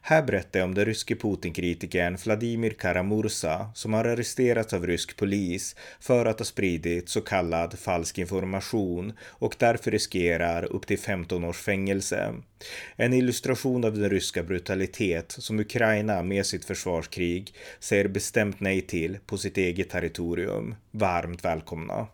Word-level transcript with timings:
Här 0.00 0.22
berättar 0.22 0.60
jag 0.60 0.66
om 0.66 0.74
den 0.74 0.84
ryske 0.84 1.14
Putin-kritikern 1.14 2.16
Vladimir 2.24 2.70
Karamursa 2.70 3.70
som 3.74 3.94
har 3.94 4.04
arresterats 4.04 4.72
av 4.72 4.86
rysk 4.86 5.16
polis 5.16 5.76
för 6.00 6.26
att 6.26 6.38
ha 6.38 6.44
spridit 6.44 7.08
så 7.08 7.20
kallad 7.20 7.78
falsk 7.78 8.18
information 8.18 9.12
och 9.22 9.56
därför 9.58 9.90
riskerar 9.90 10.64
upp 10.64 10.86
till 10.86 10.98
15 10.98 11.44
års 11.44 11.58
fängelse. 11.58 12.34
En 12.96 13.12
illustration 13.12 13.84
av 13.84 13.98
den 13.98 14.10
ryska 14.10 14.42
brutalitet 14.42 15.32
som 15.38 15.60
Ukraina 15.60 16.22
med 16.22 16.46
sitt 16.46 16.64
försvarskrig 16.64 17.54
säger 17.80 18.08
bestämt 18.08 18.60
nej 18.60 18.80
till 18.80 19.18
på 19.26 19.38
sitt 19.38 19.56
eget 19.56 19.90
territorium. 19.90 20.74
Varmt 20.90 21.44
välkomna! 21.44 22.06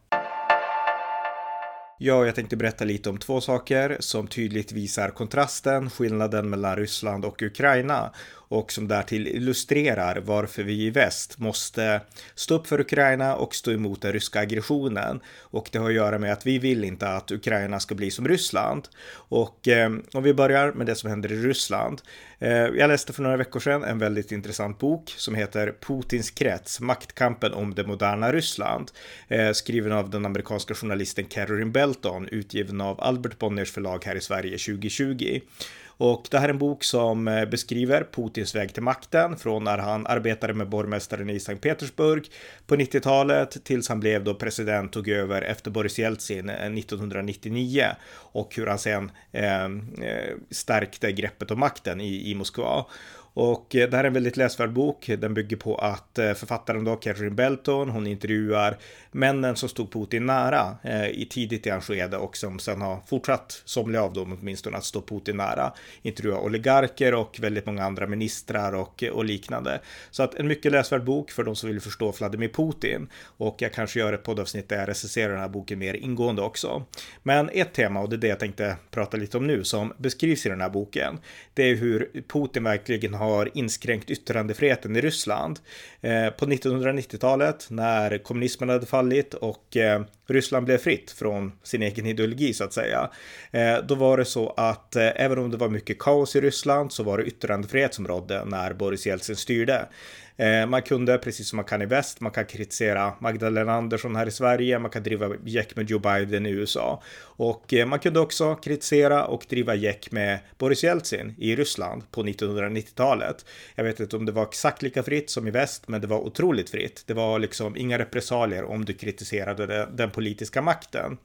Ja, 2.05 2.27
jag 2.27 2.35
tänkte 2.35 2.57
berätta 2.57 2.85
lite 2.85 3.11
om 3.11 3.19
två 3.19 3.41
saker 3.41 3.97
som 4.01 4.27
tydligt 4.27 4.73
visar 4.73 5.11
kontrasten, 5.11 5.91
skillnaden 5.91 6.51
mellan 6.51 6.77
Ryssland 6.77 7.25
och 7.25 7.43
Ukraina 7.43 8.13
och 8.53 8.73
som 8.73 8.89
därtill 8.89 9.27
illustrerar 9.27 10.21
varför 10.21 10.63
vi 10.63 10.83
i 10.83 10.91
väst 10.91 11.39
måste 11.39 12.01
stå 12.35 12.55
upp 12.55 12.67
för 12.67 12.81
Ukraina 12.81 13.37
och 13.37 13.55
stå 13.55 13.73
emot 13.73 14.03
den 14.03 14.13
ryska 14.13 14.41
aggressionen. 14.41 15.21
Och 15.41 15.69
det 15.73 15.79
har 15.79 15.89
att 15.89 15.95
göra 15.95 16.19
med 16.19 16.33
att 16.33 16.47
vi 16.47 16.59
vill 16.59 16.85
inte 16.85 17.09
att 17.09 17.31
Ukraina 17.31 17.81
ska 17.81 17.95
bli 17.95 18.11
som 18.11 18.29
Ryssland. 18.29 18.89
Och 19.13 19.69
eh, 19.69 19.93
om 20.13 20.23
vi 20.23 20.35
börjar 20.35 20.73
med 20.73 20.87
det 20.87 20.95
som 20.95 21.11
händer 21.11 21.33
i 21.33 21.37
Ryssland. 21.37 22.03
Eh, 22.39 22.51
jag 22.51 22.89
läste 22.89 23.13
för 23.13 23.23
några 23.23 23.37
veckor 23.37 23.61
sedan 23.61 23.85
en 23.85 23.99
väldigt 23.99 24.33
intressant 24.33 24.79
bok 24.79 25.15
som 25.17 25.35
heter 25.35 25.75
Putins 25.81 26.31
krets, 26.31 26.81
maktkampen 26.81 27.53
om 27.53 27.75
det 27.75 27.87
moderna 27.87 28.33
Ryssland. 28.33 28.91
Eh, 29.29 29.53
skriven 29.53 29.93
av 29.93 30.11
den 30.11 30.27
amerikanska 30.27 30.75
journalisten 30.75 31.25
Caroline 31.25 31.73
Shelton 31.93 32.29
utgiven 32.29 32.81
av 32.81 33.01
Albert 33.01 33.39
Bonniers 33.39 33.73
förlag 33.73 34.05
här 34.05 34.17
i 34.17 34.21
Sverige 34.21 34.59
2020. 34.59 35.41
Och 35.87 36.27
det 36.31 36.39
här 36.39 36.49
är 36.49 36.53
en 36.53 36.59
bok 36.59 36.85
som 36.85 37.29
eh, 37.29 37.45
beskriver 37.45 38.07
Putins 38.13 38.55
väg 38.55 38.75
till 38.75 38.83
makten 38.83 39.37
från 39.37 39.65
när 39.65 39.79
han 39.79 40.07
arbetade 40.07 40.55
med 40.55 40.69
borgmästaren 40.69 41.31
i 41.31 41.41
Sankt 41.41 41.63
Petersburg 41.63 42.31
på 42.67 42.77
90-talet 42.77 43.65
tills 43.65 43.89
han 43.89 44.01
blev 44.01 44.25
då 44.25 44.35
president 44.35 44.93
tog 44.93 45.09
över 45.09 45.43
efter 45.43 45.71
Boris 45.71 45.99
Jeltsin 45.99 46.49
eh, 46.49 46.55
1999 46.55 47.87
och 48.15 48.57
hur 48.57 48.67
han 48.67 48.79
sen 48.79 49.11
eh, 49.33 49.65
eh, 49.65 50.37
stärkte 50.51 51.13
greppet 51.13 51.51
om 51.51 51.61
makten 51.61 52.01
i, 52.01 52.31
i 52.31 52.35
Moskva. 52.35 52.87
Och 53.35 53.77
eh, 53.77 53.91
det 53.91 53.97
här 53.97 54.05
är 54.05 54.09
en 54.09 54.15
väldigt 54.15 54.37
läsvärd 54.37 54.73
bok. 54.73 55.11
Den 55.19 55.35
bygger 55.35 55.57
på 55.57 55.77
att 55.77 56.19
eh, 56.19 56.33
författaren 56.33 56.85
då, 56.85 56.97
Catherine 56.97 57.35
Belton, 57.35 57.89
hon 57.89 58.07
intervjuar 58.07 58.79
männen 59.11 59.57
som 59.57 59.69
stod 59.69 59.93
Putin 59.93 60.27
nära 60.27 60.77
eh, 60.83 61.07
i 61.07 61.27
tidigt 61.31 61.67
i 61.67 61.71
hans 61.71 61.85
skede 61.85 62.17
och 62.17 62.37
som 62.37 62.59
sen 62.59 62.81
har 62.81 63.01
fortsatt, 63.07 63.63
somliga 63.65 64.03
av 64.03 64.13
dem 64.13 64.39
åtminstone, 64.41 64.77
att 64.77 64.85
stå 64.85 65.03
Putin 65.03 65.37
nära. 65.37 65.73
Intervjuar 66.03 66.39
oligarker 66.39 67.15
och 67.15 67.39
väldigt 67.41 67.67
många 67.67 67.85
andra 67.85 68.07
ministrar 68.07 68.73
och, 68.73 69.05
och 69.13 69.25
liknande. 69.25 69.81
Så 70.11 70.23
att 70.23 70.35
en 70.35 70.49
mycket 70.49 70.73
läsvärd 70.73 71.05
bok 71.05 71.31
för 71.31 71.45
de 71.45 71.57
som 71.57 71.69
vill 71.69 71.81
förstå 71.81 72.13
Vladimir 72.13 72.49
Putin. 72.49 73.09
Och 73.37 73.57
jag 73.63 73.73
kanske 73.73 73.99
gör 73.99 74.13
ett 74.13 74.23
poddavsnitt 74.23 74.69
där 74.69 74.79
jag 74.79 74.89
recenserar 74.89 75.33
den 75.33 75.41
här 75.41 75.49
boken 75.49 75.79
mer 75.79 75.95
ingående 75.95 76.43
också. 76.43 76.85
Men 77.23 77.51
ett 77.53 77.73
tema, 77.73 78.01
och 78.01 78.09
det 78.09 78.17
är 78.17 78.19
det 78.19 78.29
jag 78.29 78.41
tänkte 78.41 78.77
prata 78.91 79.17
lite 79.17 79.37
om 79.37 79.47
nu, 79.47 79.65
som 79.65 79.93
beskrivs 79.97 80.47
i 80.47 80.49
den 80.49 80.61
här 80.61 80.71
boken, 80.71 81.19
det 81.55 81.63
är 81.63 81.75
hur 81.75 82.23
Putin 82.29 82.65
verkligen 82.65 83.15
har 83.15 83.22
har 83.23 83.51
inskränkt 83.55 84.11
yttrandefriheten 84.11 84.97
i 84.97 85.01
Ryssland. 85.01 85.61
Eh, 86.01 86.31
på 86.31 86.47
1990-talet 86.47 87.67
när 87.71 88.19
kommunismen 88.19 88.69
hade 88.69 88.87
fallit 88.87 89.35
och 89.35 89.77
eh, 89.77 90.03
Ryssland 90.27 90.67
blev 90.67 90.79
fritt 90.79 91.11
från 91.11 91.53
sin 91.63 91.83
egen 91.83 92.07
ideologi 92.07 92.55
så 92.55 92.65
att 92.65 92.73
säga. 92.73 93.11
Eh, 93.51 93.77
då 93.89 93.95
var 93.95 94.17
det 94.17 94.25
så 94.25 94.55
att 94.57 94.97
eh, 94.97 95.11
även 95.17 95.39
om 95.39 95.51
det 95.51 95.57
var 95.57 95.69
mycket 95.69 95.99
kaos 95.99 96.37
i 96.37 96.41
Ryssland 96.41 96.93
så 96.93 97.03
var 97.03 97.19
det 97.19 97.25
yttrandefrihet 97.25 97.95
som 97.95 98.09
rådde 98.09 98.45
när 98.45 98.73
Boris 98.73 99.07
Jeltsin 99.07 99.37
styrde. 99.37 99.89
Eh, 100.37 100.67
man 100.67 100.83
kunde, 100.83 101.19
precis 101.19 101.49
som 101.49 101.57
man 101.57 101.65
kan 101.65 101.83
i 101.83 101.87
väst, 101.87 102.21
man 102.21 102.33
kan 102.33 102.45
kritisera 102.45 103.13
Magdalena 103.19 103.73
Andersson 103.73 104.17
här 104.17 104.27
i 104.27 104.31
Sverige, 104.31 104.79
man 104.79 104.91
kan 104.91 105.03
driva 105.03 105.31
jäck 105.45 105.77
med 105.77 105.91
Joe 105.91 105.99
Biden 105.99 106.47
i 106.47 106.51
USA. 106.51 107.03
Och 107.21 107.75
man 107.87 107.99
kunde 107.99 108.21
också 108.21 108.55
kritisera 108.55 109.25
och 109.25 109.47
driva 109.49 109.75
jäck 109.75 110.13
med 110.13 110.39
Boris 110.59 110.85
Jeltsin 110.85 111.35
i 111.39 111.57
Ryssland 111.57 112.11
på 112.11 112.23
1990-talet. 112.23 113.45
Jag 113.75 113.85
vet 113.85 114.01
inte 114.01 114.17
om 114.17 114.27
det 114.27 114.33
var 114.33 114.43
exakt 114.43 114.83
lika 114.83 115.03
fritt 115.03 115.31
som 115.31 115.49
i 115.49 115.51
väst, 115.51 115.89
men 115.89 116.01
det 116.01 116.07
var 116.07 116.19
otroligt 116.19 116.71
fritt. 116.71 117.05
Det 117.07 117.15
var 117.15 117.39
liksom 117.39 117.77
inga 117.77 117.99
repressalier 117.99 118.65
om 118.65 118.85
du 118.85 118.93
kritiserade 118.93 119.89
den 119.93 120.11
politiska 120.13 120.63
makten. 120.63 121.19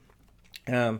Ehm, 0.66 1.00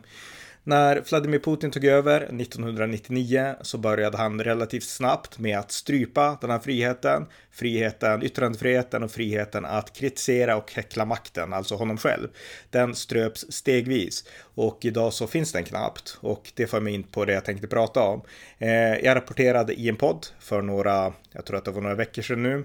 när 0.68 1.02
Vladimir 1.10 1.38
Putin 1.38 1.70
tog 1.70 1.84
över 1.84 2.20
1999 2.20 3.54
så 3.62 3.78
började 3.78 4.16
han 4.16 4.44
relativt 4.44 4.84
snabbt 4.84 5.38
med 5.38 5.58
att 5.58 5.72
strypa 5.72 6.38
den 6.40 6.50
här 6.50 6.58
friheten. 6.58 7.26
Friheten, 7.52 8.22
yttrandefriheten 8.22 9.02
och 9.02 9.10
friheten 9.10 9.64
att 9.64 9.92
kritisera 9.92 10.56
och 10.56 10.72
häckla 10.72 11.04
makten, 11.04 11.52
alltså 11.52 11.74
honom 11.74 11.96
själv. 11.98 12.28
Den 12.70 12.94
ströps 12.94 13.46
stegvis 13.48 14.24
och 14.54 14.78
idag 14.84 15.12
så 15.12 15.26
finns 15.26 15.52
den 15.52 15.64
knappt 15.64 16.18
och 16.20 16.52
det 16.54 16.66
för 16.66 16.80
mig 16.80 16.94
in 16.94 17.02
på 17.02 17.24
det 17.24 17.32
jag 17.32 17.44
tänkte 17.44 17.66
prata 17.66 18.00
om. 18.02 18.22
Ehm, 18.58 18.98
jag 19.04 19.16
rapporterade 19.16 19.72
i 19.72 19.88
en 19.88 19.96
podd 19.96 20.26
för 20.40 20.62
några, 20.62 21.12
jag 21.32 21.44
tror 21.46 21.56
att 21.56 21.64
det 21.64 21.70
var 21.70 21.82
några 21.82 21.94
veckor 21.94 22.22
sedan 22.22 22.42
nu, 22.42 22.64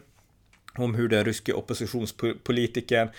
om 0.77 0.95
hur 0.95 1.07
den 1.07 1.25
ryske 1.25 1.53
oppositionspolitikern 1.53 3.09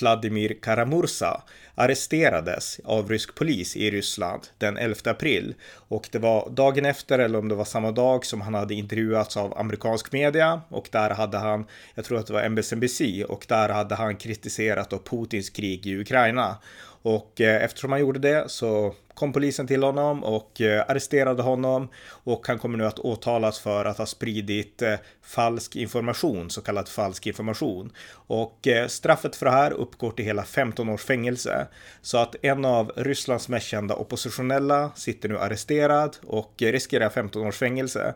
Vladimir 0.00 0.56
Karamursa 0.62 1.42
arresterades 1.74 2.80
av 2.84 3.10
rysk 3.10 3.34
polis 3.34 3.76
i 3.76 3.90
Ryssland 3.90 4.42
den 4.58 4.76
11 4.76 4.96
april. 5.04 5.54
Och 5.88 6.08
det 6.12 6.18
var 6.18 6.50
dagen 6.50 6.84
efter, 6.84 7.18
eller 7.18 7.38
om 7.38 7.48
det 7.48 7.54
var 7.54 7.64
samma 7.64 7.90
dag, 7.92 8.26
som 8.26 8.40
han 8.40 8.54
hade 8.54 8.74
intervjuats 8.74 9.36
av 9.36 9.58
amerikansk 9.58 10.12
media 10.12 10.60
och 10.68 10.88
där 10.92 11.10
hade 11.10 11.38
han, 11.38 11.66
jag 11.94 12.04
tror 12.04 12.18
att 12.18 12.26
det 12.26 12.32
var 12.32 12.42
MSNBC, 12.42 13.24
och 13.28 13.44
där 13.48 13.68
hade 13.68 13.94
han 13.94 14.16
kritiserat 14.16 15.04
Putins 15.04 15.50
krig 15.50 15.86
i 15.86 16.00
Ukraina. 16.00 16.56
Och 17.04 17.40
eh, 17.40 17.64
eftersom 17.64 17.90
han 17.92 18.00
gjorde 18.00 18.18
det 18.18 18.48
så 18.48 18.94
kom 19.14 19.32
polisen 19.32 19.66
till 19.66 19.82
honom 19.82 20.24
och 20.24 20.60
eh, 20.60 20.84
arresterade 20.88 21.42
honom 21.42 21.88
och 22.08 22.46
han 22.46 22.58
kommer 22.58 22.78
nu 22.78 22.86
att 22.86 22.98
åtalas 22.98 23.58
för 23.58 23.84
att 23.84 23.98
ha 23.98 24.06
spridit 24.06 24.82
eh, 24.82 24.94
falsk 25.22 25.76
information, 25.76 26.50
så 26.50 26.60
kallad 26.60 26.88
falsk 26.88 27.26
information. 27.26 27.92
Och 28.26 28.68
straffet 28.88 29.36
för 29.36 29.46
det 29.46 29.52
här 29.52 29.70
uppgår 29.70 30.10
till 30.10 30.24
hela 30.24 30.44
15 30.44 30.88
års 30.88 31.04
fängelse. 31.04 31.66
Så 32.02 32.18
att 32.18 32.36
en 32.42 32.64
av 32.64 32.92
Rysslands 32.96 33.48
mest 33.48 33.66
kända 33.66 33.94
oppositionella 33.94 34.90
sitter 34.94 35.28
nu 35.28 35.38
arresterad 35.38 36.16
och 36.26 36.54
riskerar 36.58 37.10
15 37.10 37.46
års 37.46 37.56
fängelse. 37.56 38.14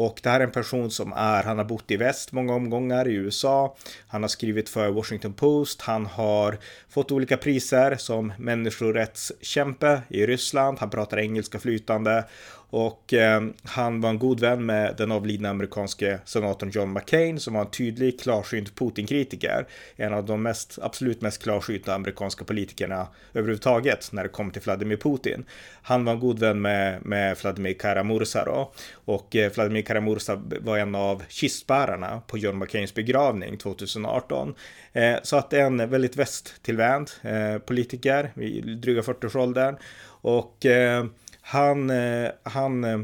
Och 0.00 0.20
det 0.22 0.28
här 0.28 0.40
är 0.40 0.44
en 0.44 0.50
person 0.50 0.90
som 0.90 1.12
är, 1.12 1.42
han 1.42 1.58
har 1.58 1.64
bott 1.64 1.90
i 1.90 1.96
väst 1.96 2.32
många 2.32 2.54
omgångar 2.54 3.08
i 3.08 3.14
USA. 3.14 3.76
Han 4.08 4.22
har 4.22 4.28
skrivit 4.28 4.68
för 4.68 4.90
Washington 4.90 5.32
Post. 5.32 5.82
Han 5.82 6.06
har 6.06 6.58
fått 6.88 7.12
olika 7.12 7.36
priser 7.36 7.96
som 7.96 8.32
människorättskämpe 8.38 10.02
i 10.08 10.26
Ryssland. 10.26 10.78
Han 10.78 10.90
pratar 10.90 11.18
engelska 11.18 11.58
flytande 11.58 12.24
och 12.70 13.14
eh, 13.14 13.42
han 13.64 14.00
var 14.00 14.10
en 14.10 14.18
god 14.18 14.40
vän 14.40 14.66
med 14.66 14.94
den 14.98 15.12
avlidna 15.12 15.50
amerikanske 15.50 16.18
senatorn 16.24 16.70
John 16.70 16.92
McCain 16.92 17.40
som 17.40 17.54
var 17.54 17.60
en 17.60 17.70
tydlig 17.70 18.20
klarsynt 18.20 18.74
Putin-kritiker. 18.74 19.66
En 19.96 20.14
av 20.14 20.26
de 20.26 20.42
mest, 20.42 20.78
absolut 20.82 21.20
mest 21.20 21.42
klarsynta 21.42 21.94
amerikanska 21.94 22.44
politikerna 22.44 23.06
överhuvudtaget 23.34 24.12
när 24.12 24.22
det 24.22 24.28
kom 24.28 24.50
till 24.50 24.62
Vladimir 24.62 24.96
Putin. 24.96 25.44
Han 25.82 26.04
var 26.04 26.12
en 26.12 26.20
god 26.20 26.38
vän 26.38 26.60
med, 26.60 27.06
med 27.06 27.36
Vladimir 27.42 27.74
Karamursa 27.74 28.44
då. 28.44 28.72
Och 29.04 29.36
eh, 29.36 29.52
Vladimir 29.52 29.82
Karamursa 29.82 30.42
var 30.60 30.78
en 30.78 30.94
av 30.94 31.22
kistbärarna 31.28 32.22
på 32.26 32.38
John 32.38 32.58
McCains 32.58 32.94
begravning 32.94 33.56
2018. 33.56 34.54
Eh, 34.92 35.16
så 35.22 35.36
att 35.36 35.52
en 35.52 35.90
väldigt 35.90 36.16
västtillvänd 36.16 37.10
eh, 37.22 37.58
politiker 37.58 38.32
i 38.36 38.60
dryga 38.60 39.00
40-årsåldern. 39.00 39.76
Och 40.20 40.66
eh, 40.66 41.04
han, 41.48 41.90
eh, 41.90 42.30
han, 42.42 42.84
eh, 42.84 43.00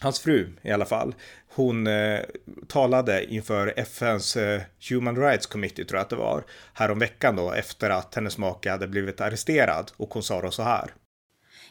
hans 0.00 0.20
fru 0.20 0.52
i 0.62 0.70
alla 0.70 0.84
fall, 0.84 1.14
hon 1.54 1.86
eh, 1.86 2.20
talade 2.68 3.24
inför 3.34 3.74
FNs 3.76 4.36
eh, 4.36 4.62
Human 4.90 5.16
Rights 5.16 5.46
Committee, 5.46 5.84
tror 5.84 5.98
jag 5.98 6.04
att 6.04 6.10
det 6.10 6.16
var, 6.16 6.44
häromveckan 6.74 7.36
då 7.36 7.52
efter 7.52 7.90
att 7.90 8.14
hennes 8.14 8.38
make 8.38 8.70
hade 8.70 8.88
blivit 8.88 9.20
arresterad 9.20 9.92
och 9.96 10.14
hon 10.14 10.22
sa 10.22 10.42
då 10.42 10.50
så 10.50 10.62
här. 10.62 10.94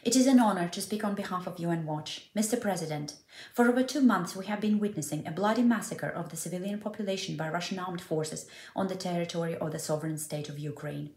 It 0.04 0.16
is 0.16 0.28
an 0.28 0.38
honor 0.38 0.68
to 0.68 0.80
speak 0.80 1.04
on 1.04 1.14
behalf 1.14 1.46
of 1.46 1.60
UN 1.60 1.86
Watch. 1.86 2.20
Mr. 2.34 2.56
President, 2.60 3.12
for 3.54 3.68
over 3.68 3.82
two 3.82 4.00
months 4.00 4.36
we 4.36 4.46
have 4.46 4.60
been 4.60 4.80
witnessing 4.80 5.26
a 5.26 5.32
bloody 5.36 5.62
massacre 5.62 6.10
of 6.16 6.30
the 6.30 6.36
civilian 6.36 6.80
population 6.80 7.36
by 7.36 7.48
Russian 7.54 7.78
armed 7.78 8.00
forces 8.00 8.46
on 8.74 8.88
the 8.88 8.94
territory 8.94 9.56
of 9.56 9.72
the 9.72 9.78
sovereign 9.78 10.18
state 10.18 10.52
of 10.52 10.58
Ukraine. 10.58 11.08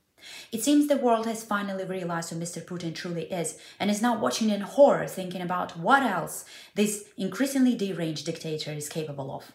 It 0.51 0.63
seems 0.63 0.87
the 0.87 0.97
world 0.97 1.25
has 1.25 1.43
finally 1.43 1.85
realized 1.85 2.29
who 2.29 2.35
Mr. 2.35 2.63
Putin 2.63 2.95
truly 2.95 3.23
is 3.31 3.57
and 3.79 3.91
is 3.91 4.01
now 4.01 4.17
watching 4.17 4.49
in 4.49 4.61
horror, 4.61 5.07
thinking 5.07 5.41
about 5.41 5.77
what 5.77 6.03
else 6.03 6.45
this 6.75 7.05
increasingly 7.17 7.75
deranged 7.75 8.25
dictator 8.25 8.71
is 8.71 8.89
capable 8.89 9.31
of. 9.31 9.51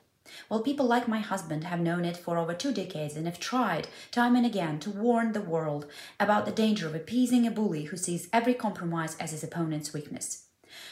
Well, 0.49 0.61
people 0.61 0.87
like 0.87 1.09
my 1.09 1.21
husband 1.21 1.65
have 1.65 1.81
known 1.81 2.05
it 2.05 2.17
for 2.17 2.39
over 2.39 2.55
two 2.55 2.73
decades 2.73 3.17
and 3.17 3.27
have 3.27 3.41
tried, 3.41 3.89
time 4.11 4.37
and 4.37 4.47
again, 4.47 4.79
to 4.81 4.91
warn 4.91 5.33
the 5.33 5.41
world 5.41 5.87
about 6.19 6.47
the 6.47 6.53
danger 6.53 6.87
of 6.87 6.95
appeasing 6.95 7.47
a 7.47 7.51
bully 7.51 7.85
who 7.85 7.97
sees 7.97 8.29
every 8.33 8.55
compromise 8.55 9.17
as 9.19 9.33
his 9.33 9.43
opponent's 9.43 9.93
weakness. 9.93 10.47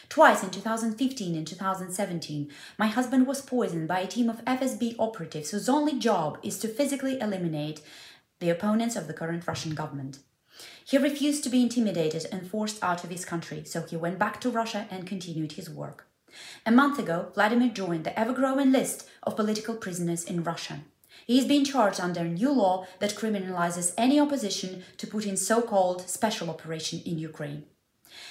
Twice 0.08 0.42
in 0.42 0.50
2015 0.50 1.36
and 1.36 1.46
2017, 1.46 2.50
my 2.78 2.88
husband 2.88 3.26
was 3.26 3.40
poisoned 3.40 3.86
by 3.86 4.00
a 4.00 4.06
team 4.06 4.28
of 4.28 4.44
FSB 4.44 4.96
operatives 4.98 5.50
whose 5.50 5.68
only 5.68 5.98
job 5.98 6.38
is 6.42 6.58
to 6.58 6.68
physically 6.68 7.20
eliminate 7.20 7.80
the 8.40 8.50
opponents 8.50 8.96
of 8.96 9.06
the 9.06 9.14
current 9.14 9.46
Russian 9.46 9.74
government. 9.74 10.18
He 10.84 10.98
refused 10.98 11.44
to 11.44 11.50
be 11.50 11.62
intimidated 11.62 12.26
and 12.32 12.50
forced 12.50 12.82
out 12.82 13.04
of 13.04 13.10
his 13.10 13.24
country, 13.24 13.62
so 13.64 13.82
he 13.82 13.96
went 13.96 14.18
back 14.18 14.40
to 14.40 14.50
Russia 14.50 14.86
and 14.90 15.06
continued 15.06 15.52
his 15.52 15.70
work. 15.70 16.06
A 16.66 16.70
month 16.70 16.98
ago, 16.98 17.30
Vladimir 17.34 17.68
joined 17.68 18.04
the 18.04 18.18
ever 18.18 18.32
growing 18.32 18.72
list 18.72 19.08
of 19.22 19.36
political 19.36 19.74
prisoners 19.74 20.24
in 20.24 20.44
Russia. 20.44 20.80
He 21.26 21.38
is 21.38 21.46
being 21.46 21.64
charged 21.64 22.00
under 22.00 22.20
a 22.20 22.28
new 22.28 22.52
law 22.52 22.86
that 23.00 23.14
criminalizes 23.14 23.92
any 23.96 24.20
opposition 24.20 24.84
to 24.98 25.06
Putin's 25.06 25.46
so 25.46 25.60
called 25.62 26.08
special 26.08 26.48
operation 26.48 27.00
in 27.04 27.18
Ukraine. 27.18 27.64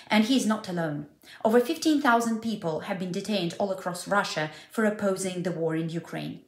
And 0.10 0.26
he 0.26 0.38
is 0.38 0.46
not 0.46 0.70
alone. 0.70 1.08
Over 1.44 1.60
15,000 1.60 2.40
people 2.40 2.82
have 2.82 3.00
been 3.00 3.12
detained 3.12 3.56
all 3.60 3.72
across 3.72 4.08
Russia 4.08 4.52
for 4.72 4.86
opposing 4.86 5.44
the 5.44 5.52
war 5.52 5.76
in 5.76 5.90
Ukraine. 5.90 6.42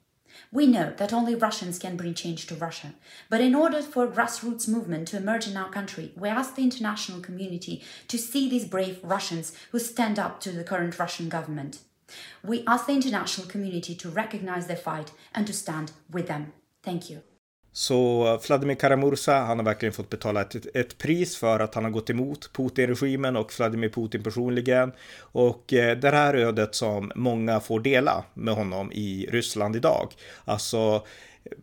We 0.52 0.68
know 0.68 0.94
that 0.98 1.14
only 1.14 1.36
Russians 1.36 1.80
can 1.80 1.98
bring 1.98 2.14
change 2.14 2.48
to 2.48 2.56
Russia, 2.56 2.94
but 3.30 3.42
in 3.42 3.56
order 3.56 3.82
for 3.82 4.06
a 4.06 4.08
grassroots 4.08 4.68
movement 4.68 5.08
to 5.10 5.18
emerge 5.18 5.48
in 5.48 5.58
our 5.58 5.70
country, 5.70 6.12
we 6.16 6.30
ask 6.30 6.56
the 6.56 6.64
international 6.64 7.22
community 7.22 7.84
to 8.08 8.18
see 8.18 8.50
these 8.50 8.66
brave 8.66 9.00
Russians 9.04 9.54
who 9.72 9.80
stand 9.80 10.20
up 10.20 10.40
to 10.42 10.52
the 10.52 10.64
current 10.64 10.98
Russian 10.98 11.30
government. 11.30 11.80
We 12.44 12.64
ask 12.66 12.88
the 12.88 12.94
international 12.94 13.48
community 13.48 13.96
to 13.96 14.10
recognize 14.10 14.68
their 14.68 14.78
fight 14.78 15.12
and 15.34 15.46
to 15.48 15.54
stand 15.54 15.92
with 16.10 16.28
them. 16.28 16.54
Thank 16.84 17.10
you. 17.10 17.22
Så 17.80 18.40
Vladimir 18.48 18.76
Karamursa, 18.76 19.34
han 19.34 19.58
har 19.58 19.66
verkligen 19.66 19.94
fått 19.94 20.10
betala 20.10 20.42
ett, 20.42 20.76
ett 20.76 20.98
pris 20.98 21.38
för 21.38 21.60
att 21.60 21.76
han 21.76 21.84
har 21.84 21.92
gått 21.92 22.10
emot 22.10 22.50
Putin-regimen 22.54 23.36
och 23.36 23.54
Vladimir 23.58 23.90
Putin 23.90 24.24
personligen. 24.24 24.92
Och 25.20 25.74
eh, 25.74 25.98
det 25.98 26.10
här 26.10 26.34
ödet 26.34 26.76
som 26.76 27.12
många 27.16 27.60
får 27.60 27.80
dela 27.80 28.24
med 28.34 28.54
honom 28.54 28.92
i 28.92 29.28
Ryssland 29.32 29.76
idag. 29.76 30.14
Alltså 30.46 31.06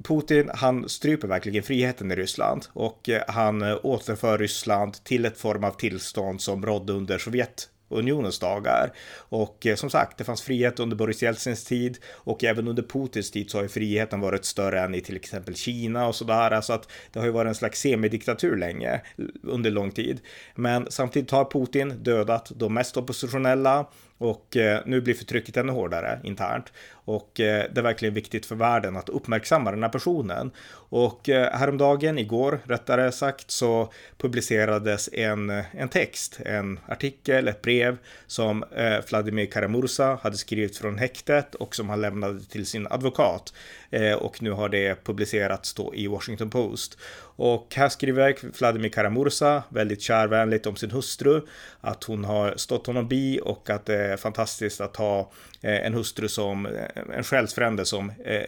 Putin, 0.05 0.51
han 0.55 0.89
stryper 0.89 1.29
verkligen 1.29 1.63
friheten 1.63 2.13
i 2.13 2.17
Ryssland 2.17 2.67
och 2.73 3.09
eh, 3.09 3.23
han 3.29 3.63
eh, 3.63 3.77
återför 3.83 4.39
Ryssland 4.39 5.05
till 5.05 5.25
ett 5.25 5.39
form 5.39 5.65
av 5.65 5.71
tillstånd 5.71 6.41
som 6.41 6.67
rådde 6.67 6.93
under 6.93 7.19
Sovjet 7.19 7.69
unionens 7.89 8.39
dagar. 8.39 8.93
Och 9.19 9.67
eh, 9.67 9.77
som 9.77 9.91
sagt, 9.91 10.19
det 10.19 10.25
fanns 10.25 10.43
frihet 10.43 10.81
under 10.81 10.97
Boris 10.97 11.23
Jeltsins 11.23 11.65
tid 11.65 11.99
och 12.13 12.45
även 12.45 12.69
under 12.69 12.83
Putins 12.83 13.31
tid 13.31 13.51
så 13.51 13.59
har 13.59 13.63
ju 13.63 13.69
friheten 13.69 14.21
varit 14.21 14.45
större 14.45 14.81
än 14.81 14.95
i 14.95 15.01
till 15.01 15.17
exempel 15.17 15.55
Kina 15.55 16.07
och 16.07 16.15
sådär. 16.15 16.61
Så 16.61 16.73
att 16.73 16.89
det 17.13 17.19
har 17.19 17.27
ju 17.27 17.33
varit 17.33 17.49
en 17.49 17.55
slags 17.55 17.81
semidiktatur 17.81 18.57
länge 18.57 19.01
under 19.43 19.71
lång 19.71 19.91
tid. 19.91 20.21
Men 20.55 20.87
samtidigt 20.91 21.31
har 21.31 21.45
Putin 21.45 22.03
dödat 22.03 22.53
de 22.57 22.75
mest 22.75 22.97
oppositionella 22.97 23.87
och 24.19 24.57
eh, 24.57 24.81
nu 24.87 25.01
blir 25.01 25.15
förtrycket 25.15 25.57
ännu 25.57 25.73
hårdare 25.73 26.21
internt. 26.25 26.73
Och 26.93 27.41
eh, 27.41 27.65
det 27.73 27.81
är 27.81 27.83
verkligen 27.83 28.15
viktigt 28.15 28.47
för 28.47 28.55
världen 28.55 28.97
att 28.97 29.09
uppmärksamma 29.09 29.71
den 29.71 29.83
här 29.83 29.91
personen. 29.91 30.51
Och 30.89 31.29
eh, 31.29 31.59
häromdagen, 31.59 32.19
igår 32.19 32.61
rättare 32.65 33.13
sagt, 33.13 33.51
så 33.51 33.93
publicerades 34.19 35.09
en, 35.13 35.51
en 35.51 35.89
text, 35.89 36.41
en 36.45 36.81
artikel, 36.89 37.49
ett 37.49 37.63
brev 37.63 37.97
som 38.27 38.63
eh, 38.63 38.99
Vladimir 39.09 39.47
Karamursa 39.47 40.19
hade 40.23 40.37
skrivit 40.37 40.77
från 40.77 40.99
häktet 40.99 41.55
och 41.55 41.75
som 41.75 41.89
han 41.89 42.01
lämnade 42.01 42.41
till 42.41 42.67
sin 42.67 42.87
advokat. 42.87 43.53
Eh, 43.91 44.13
och 44.13 44.43
nu 44.43 44.51
har 44.51 44.69
det 44.69 45.05
publicerats 45.05 45.75
då 45.75 45.95
i 45.95 46.07
Washington 46.07 46.51
Post. 46.51 46.99
Och 47.37 47.75
här 47.77 47.89
skriver 47.89 48.37
Vladimir 48.59 48.89
Karamursa 48.89 49.63
väldigt 49.69 50.03
kärvänligt 50.03 50.67
om 50.67 50.77
sin 50.77 50.91
hustru, 50.91 51.41
att 51.81 52.05
hon 52.05 52.25
har 52.25 52.55
stått 52.57 52.87
honom 52.87 53.09
bi 53.09 53.41
och 53.43 53.71
att 53.71 53.87
det 53.87 53.97
är 53.97 54.17
fantastiskt 54.17 54.81
att 54.81 54.97
ha 54.97 55.21
eh, 55.63 55.87
en 55.87 55.95
hustru 55.95 56.29
som 56.29 56.67
eh, 56.67 57.17
en 57.17 57.25
själsfrände 57.25 57.85
som 57.85 58.13
eh, 58.25 58.47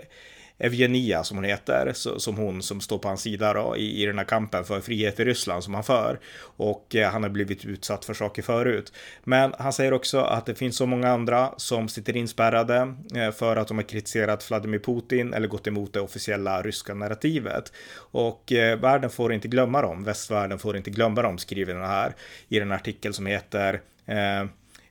Evgenia 0.58 1.24
som 1.24 1.36
hon 1.36 1.44
heter, 1.44 1.92
som 2.18 2.36
hon 2.36 2.62
som 2.62 2.80
står 2.80 2.98
på 2.98 3.08
hans 3.08 3.22
sida 3.22 3.52
då, 3.52 3.76
i, 3.76 4.02
i 4.02 4.06
den 4.06 4.18
här 4.18 4.24
kampen 4.24 4.64
för 4.64 4.80
frihet 4.80 5.20
i 5.20 5.24
Ryssland 5.24 5.64
som 5.64 5.74
han 5.74 5.84
för. 5.84 6.20
Och 6.40 6.96
eh, 6.96 7.10
han 7.10 7.22
har 7.22 7.30
blivit 7.30 7.64
utsatt 7.64 8.04
för 8.04 8.14
saker 8.14 8.42
förut. 8.42 8.92
Men 9.24 9.54
han 9.58 9.72
säger 9.72 9.92
också 9.92 10.20
att 10.20 10.46
det 10.46 10.54
finns 10.54 10.76
så 10.76 10.86
många 10.86 11.08
andra 11.08 11.54
som 11.56 11.88
sitter 11.88 12.16
inspärrade 12.16 12.94
eh, 13.14 13.30
för 13.30 13.56
att 13.56 13.68
de 13.68 13.76
har 13.76 13.84
kritiserat 13.84 14.50
Vladimir 14.50 14.78
Putin 14.78 15.34
eller 15.34 15.48
gått 15.48 15.66
emot 15.66 15.92
det 15.92 16.00
officiella 16.00 16.62
ryska 16.62 16.94
narrativet. 16.94 17.72
Och 17.96 18.52
eh, 18.52 18.78
världen 18.78 19.10
får 19.10 19.32
inte 19.32 19.48
glömma 19.48 19.82
dem, 19.82 20.04
västvärlden 20.04 20.58
får 20.58 20.76
inte 20.76 20.90
glömma 20.90 21.22
dem, 21.22 21.38
skriver 21.38 21.74
den 21.74 21.84
här 21.84 22.14
i 22.48 22.58
den 22.58 22.72
artikel 22.72 23.14
som 23.14 23.26
heter 23.26 23.80
eh, 24.06 24.44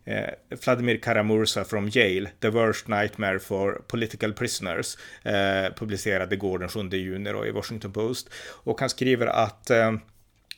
eh, 0.07 0.57
Vladimir 0.65 0.98
Karamursa 0.98 1.63
from 1.63 1.89
Yale, 1.94 2.30
The 2.39 2.50
Worst 2.50 2.88
Nightmare 2.88 3.39
for 3.39 3.81
Political 3.88 4.33
Prisoners, 4.33 4.98
eh, 5.24 5.74
publicerade 5.75 6.36
igår 6.36 6.59
den 6.59 6.69
7 6.69 6.89
juni 6.89 7.31
då, 7.31 7.45
i 7.45 7.51
Washington 7.51 7.94
Post. 7.94 8.30
Och 8.63 8.80
han 8.80 8.89
skriver 8.89 9.27
att 9.27 9.69
eh, 9.69 9.92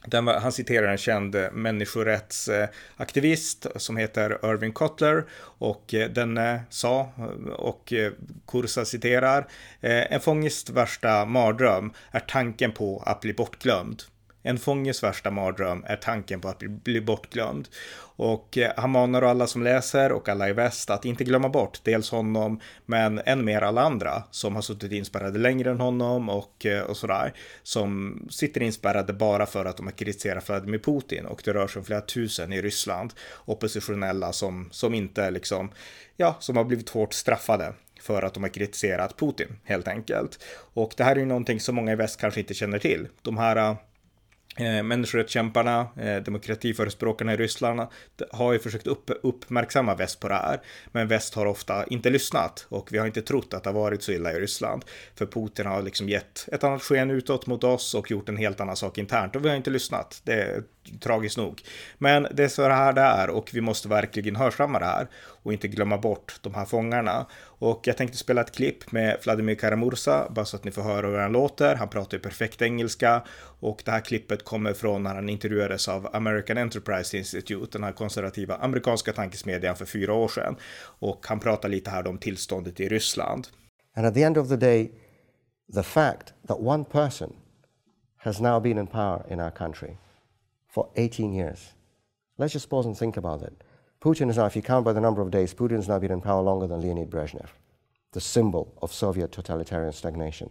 var, 0.08 0.40
han 0.40 0.52
citerar 0.52 0.92
en 0.92 0.98
känd 0.98 1.36
eh, 1.36 1.52
människorättsaktivist 1.52 3.68
som 3.76 3.98
heter 3.98 4.38
Irving 4.44 4.72
Kotler 4.72 5.26
och 5.42 5.94
eh, 5.94 6.10
denne 6.10 6.62
sa, 6.70 7.12
eh, 7.18 7.52
och 7.52 7.94
Kursa 8.48 8.86
citerar, 8.86 9.48
en 9.82 10.20
fånges 10.20 10.70
värsta 10.70 11.26
mardröm 11.26 11.94
är 12.12 12.20
tanken 12.20 12.72
på 12.72 13.04
att 13.06 13.22
bli 13.22 13.34
bortglömd. 13.34 14.04
En 14.44 14.58
fånges 14.58 15.04
värsta 15.04 15.32
mardröm 15.32 15.84
är 15.88 15.96
tanken 15.96 16.42
på 16.42 16.48
att 16.50 16.60
bli 16.60 17.02
bortglömd. 17.02 17.68
Och 18.20 18.58
eh, 18.58 18.72
han 18.78 18.90
manar 18.90 19.22
alla 19.22 19.48
som 19.48 19.64
läser 19.64 20.12
och 20.12 20.30
alla 20.30 20.50
i 20.50 20.54
väst 20.54 20.90
att 20.90 21.06
inte 21.06 21.24
glömma 21.24 21.50
bort 21.50 21.80
dels 21.84 22.10
honom, 22.12 22.60
men 22.86 23.22
än 23.26 23.46
mer 23.46 23.62
alla 23.62 23.82
andra 23.82 24.24
som 24.32 24.56
har 24.56 24.62
suttit 24.62 24.92
inspärrade 24.92 25.40
längre 25.40 25.72
än 25.72 25.80
honom 25.80 26.30
och, 26.30 26.66
eh, 26.66 26.82
och 26.82 26.98
sådär. 26.98 27.34
Som 27.64 28.20
sitter 28.30 28.62
inspärrade 28.64 29.14
bara 29.14 29.46
för 29.46 29.66
att 29.66 29.78
de 29.78 29.86
har 29.86 29.94
kritiserat 29.94 30.50
Vladimir 30.50 30.80
Putin 30.80 31.26
och 31.26 31.42
det 31.46 31.54
rör 31.54 31.68
sig 31.68 31.80
om 31.80 31.86
flera 31.86 32.02
tusen 32.02 32.54
i 32.54 32.62
Ryssland. 32.62 33.14
Oppositionella 33.46 34.34
som, 34.34 34.70
som 34.72 34.94
inte 34.94 35.32
liksom, 35.32 35.72
ja, 36.18 36.36
som 36.40 36.58
har 36.58 36.64
blivit 36.64 36.90
hårt 36.90 37.14
straffade 37.14 37.74
för 38.02 38.22
att 38.22 38.34
de 38.34 38.44
har 38.44 38.50
kritiserat 38.50 39.18
Putin 39.18 39.60
helt 39.64 39.88
enkelt. 39.88 40.44
Och 40.74 40.94
det 40.98 41.04
här 41.04 41.16
är 41.16 41.20
ju 41.20 41.26
någonting 41.26 41.60
som 41.60 41.76
många 41.76 41.92
i 41.92 41.96
väst 41.96 42.20
kanske 42.20 42.40
inte 42.40 42.54
känner 42.54 42.80
till. 42.80 43.08
De 43.22 43.38
här 43.38 43.56
eh, 43.56 43.76
Eh, 44.58 44.84
människorättskämparna, 44.84 45.88
eh, 45.98 46.16
demokratiförespråkarna 46.16 47.34
i 47.34 47.38
Ryssland 47.38 47.82
har 48.32 48.54
ju 48.54 48.60
försökt 48.60 48.88
upp, 48.88 49.12
uppmärksamma 49.24 49.96
väst 49.96 50.20
på 50.20 50.28
det 50.28 50.34
här. 50.34 50.62
Men 50.92 51.08
väst 51.08 51.36
har 51.36 51.46
ofta 51.46 51.86
inte 51.86 52.10
lyssnat 52.10 52.66
och 52.70 52.88
vi 52.92 52.98
har 52.98 53.06
inte 53.06 53.22
trott 53.22 53.54
att 53.54 53.64
det 53.64 53.70
har 53.70 53.80
varit 53.80 54.04
så 54.04 54.12
illa 54.12 54.34
i 54.34 54.40
Ryssland. 54.40 54.86
För 55.16 55.26
Putin 55.26 55.66
har 55.66 55.82
liksom 55.82 56.10
gett 56.10 56.50
ett 56.52 56.64
annat 56.64 56.82
sken 56.82 57.12
utåt 57.12 57.48
mot 57.48 57.64
oss 57.64 57.96
och 57.96 58.12
gjort 58.12 58.30
en 58.30 58.38
helt 58.38 58.60
annan 58.60 58.76
sak 58.76 58.98
internt 58.98 59.36
och 59.36 59.46
vi 59.46 59.50
har 59.50 59.56
inte 59.56 59.70
lyssnat. 59.70 60.22
Det 60.24 60.64
tragiskt 61.00 61.38
nog. 61.38 61.62
Men 61.98 62.28
det 62.32 62.44
är 62.44 62.48
så 62.48 62.70
här 62.70 62.94
det 62.94 63.02
är 63.02 63.30
och 63.30 63.50
vi 63.54 63.62
måste 63.62 63.88
verkligen 63.88 64.36
hörsamma 64.36 64.80
det 64.80 64.86
här 64.86 65.08
och 65.44 65.54
inte 65.54 65.68
glömma 65.68 65.98
bort 65.98 66.40
de 66.42 66.54
här 66.54 66.66
fångarna. 66.66 67.26
Och 67.42 67.88
jag 67.88 67.98
tänkte 67.98 68.18
spela 68.18 68.42
ett 68.42 68.56
klipp 68.56 68.92
med 68.92 69.18
Vladimir 69.24 69.56
Karamursa 69.56 70.28
bara 70.30 70.46
så 70.46 70.58
att 70.58 70.64
ni 70.64 70.72
får 70.72 70.82
höra 70.82 71.08
hur 71.08 71.18
han 71.18 71.32
låter. 71.32 71.76
Han 71.76 71.90
pratar 71.90 72.18
ju 72.18 72.22
perfekt 72.22 72.62
engelska 72.62 73.24
och 73.60 73.82
det 73.86 73.92
här 73.92 74.02
klippet 74.02 74.46
kommer 74.46 74.74
från 74.74 75.04
när 75.04 75.16
han 75.16 75.30
intervjuades 75.30 75.88
av 75.88 76.16
American 76.16 76.58
Enterprise 76.58 77.18
Institute, 77.18 77.68
den 77.72 77.84
här 77.84 77.92
konservativa 77.92 78.56
amerikanska 78.56 79.14
tankesmedjan 79.14 79.76
för 79.76 79.86
fyra 79.86 80.14
år 80.14 80.28
sedan. 80.28 80.56
Och 81.00 81.26
han 81.28 81.40
pratar 81.40 81.70
lite 81.70 81.90
här 81.90 82.08
om 82.08 82.18
tillståndet 82.18 82.80
i 82.80 82.90
Ryssland. 82.90 83.48
And 83.96 84.06
at 84.06 84.14
the 84.14 84.24
end 84.24 84.38
of 84.38 84.50
the 84.50 84.56
day, 84.56 84.92
the 85.74 85.84
fact 85.84 86.34
that 86.48 86.60
one 86.60 86.86
person 86.86 87.36
has 88.18 88.40
now 88.40 88.60
been 88.60 88.78
in 88.78 88.88
power 88.88 89.26
in 89.30 89.40
our 89.40 89.52
country 89.52 89.98
for 90.70 90.90
18 90.96 91.34
years. 91.34 91.74
Let's 92.38 92.54
just 92.54 92.70
pause 92.70 92.86
and 92.86 92.98
think 92.98 93.18
about 93.18 93.42
it. 93.42 93.64
Putin 94.02 94.30
is 94.30 94.38
now, 94.38 94.46
if 94.46 94.56
you 94.56 94.62
count 94.62 94.86
by 94.86 94.94
the 94.94 95.02
number 95.02 95.22
of 95.22 95.30
days, 95.30 95.54
Putin 95.54 95.76
has 95.76 95.90
now 95.90 96.00
been 96.00 96.12
in 96.12 96.22
power 96.22 96.42
longer 96.42 96.68
than 96.68 96.80
Leonid 96.80 97.10
Brezhnev, 97.10 97.50
the 98.14 98.22
symbol 98.22 98.74
of 98.82 98.94
Soviet 98.94 99.32
totalitarian 99.32 99.92
stagnation. 99.92 100.50